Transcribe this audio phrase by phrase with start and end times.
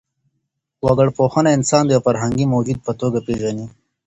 [0.85, 3.67] وګړپوهنه انسان د يو فرهنګي موجود په توګه پېژني.